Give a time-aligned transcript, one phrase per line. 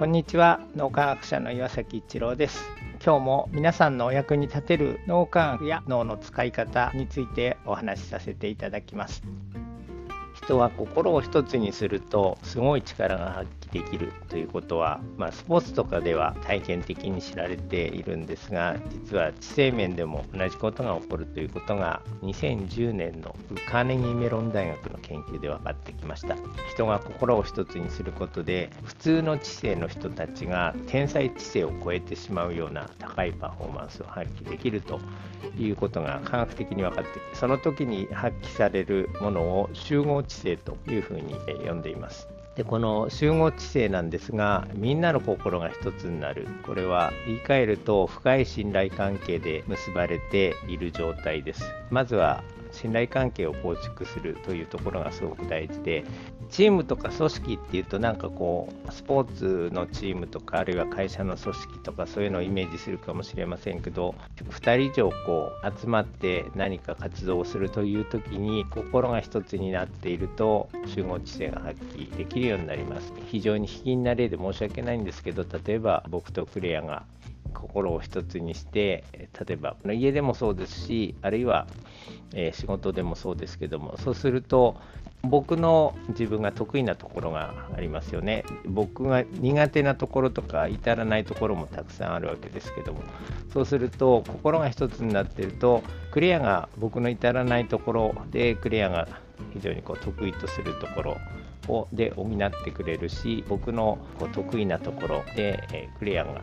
[0.00, 0.60] こんにちは。
[0.76, 2.64] 脳科学者の岩崎一郎です。
[3.04, 9.22] 今日も皆さんのお役に立てる脳科学や脳の使い方についてお話しさせていただきます。
[10.42, 23.36] 人は心を一つにするとすごい力が発揮できるということは、まあ、スポーツとかでは体験的に知られているんですが実は知性面でも同じことが起こるということが2010年の
[23.68, 26.36] カーネギーメロン大学研究で分かってきました。
[26.72, 35.00] 人が心を一つにすることで普通の知性の人たちが天才知性を超えてしまうような高いパフォーマンスを発揮できると
[35.58, 41.34] いうことが科学的に分かってその時に発揮されるものを集合知性というふうに
[41.66, 42.28] 呼んでいます。
[42.56, 46.46] でこの集合知性なんですがみんなの心が一つになる。
[46.64, 51.64] これは言い換えると深い信頼関係で結ばれている状態です。
[51.90, 52.42] まずは
[52.72, 56.04] 信頼関係を構築するというところがすごく大事で
[56.50, 73.12] チームとか組織っていうとなんかこうスポーツのチームとかあるいは会社の組織とかそういうのをイメージするかもしれませんけど2人以上こう集まって何か活動をするという時に心が一つになっていると集合知性が発揮できるようになります。
[73.26, 77.04] 非常に卑近な例で申し訳ないんですけど例えば僕とクレアが
[77.50, 79.04] 心を一つにして
[79.46, 81.66] 例えば家でもそうですしあるいは、
[82.34, 84.76] え仕事でもそうですけどもそうすると
[85.22, 88.44] 僕の自分が得意なところがありますよね。
[88.64, 93.02] 僕が苦手なところとか至らないところもたくさんあるわけですけども
[93.52, 99.08] そうすると心が一つになってるとクレアが僕の至らないところでクレアが
[99.52, 101.16] 非常にこう得意とするところ
[101.70, 106.42] をで補ってくれるし僕のこう得意なところで、えクレアが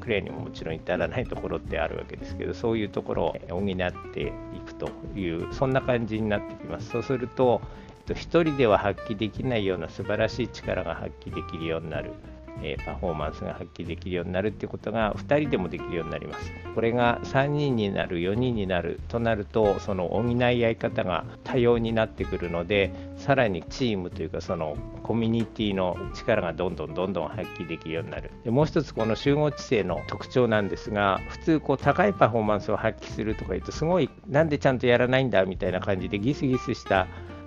[0.00, 6.90] クレアにももちろん至らないところってあるわけですけどそういうところを補っていくというそんな感じになってきます。
[6.90, 7.60] そうすると
[8.06, 12.12] 1人では発揮できないような素晴らしい力が発揮できるようになる。
[12.62, 16.50] えパフォーマンスが発揮できるようになるってことが2人でもできるようになります。
[16.74, 37.06] これが3人になる4人になるとなるとその補い合い方が多様になってくるのでさらにチームというかそのコミュニティの力がどんどんどんどん発揮できるようになるでもう一つこの集合知性の特徴なんですが普通こう高いパフォーマンスを発揮するとか言うとすごいなんでちゃんとやらないんだみたいな感じでギスギスした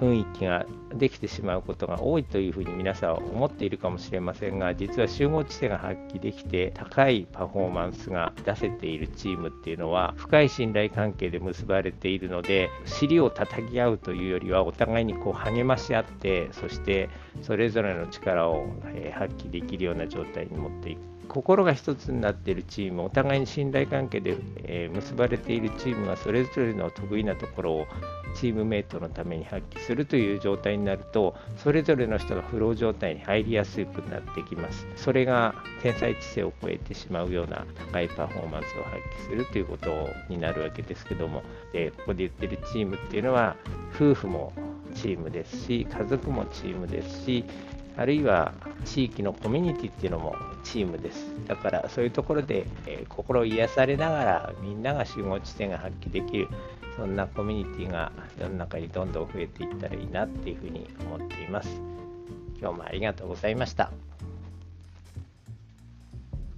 [0.00, 17.10] 雰囲気ができてしまうことが多いというふうに皆さんは思っているかもしれませんが実は集合知性が発揮できて高いパフォーマンスが出せているチームっていうのは深い信頼関係で結ばれているので尻を叩き合うというよりはお互いにこう励まし合ってそして
[17.42, 18.66] それぞれの力を
[19.12, 21.10] 発揮できるような状態に持っていく。
[21.30, 27.86] 心が一つになっているチームお互いに信頼関係で、え結ばれているチームがそれぞれの得意なところを
[28.34, 29.89] チームメイトのために発揮する。
[29.90, 34.86] するという状態になるとそれぞれの人がフロー状態に入りやすくなってきます。
[34.94, 35.52] それが
[35.82, 39.90] 天才知性を超えてしまうような高いパフォーマンスを発揮するということ
[40.28, 41.42] になるわけですけども。
[41.72, 43.56] でここで言ってるチームっていうのは
[43.96, 44.52] 夫婦も
[44.94, 47.44] チームですし家族もチームですし
[47.96, 48.52] あるいは
[48.84, 51.26] 地域のコミュニティっていうのもチームです。
[51.48, 56.48] だからそういうところで、えー、心癒されながらみんなが集合地点が発揮できる、
[57.00, 61.80] そんなコミュニティが世の中にどんどん増えていったらいいなっていうふうに思っています。
[62.60, 63.90] 今日もありがとうございました。